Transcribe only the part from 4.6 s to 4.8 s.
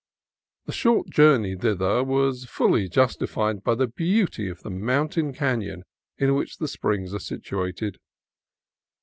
the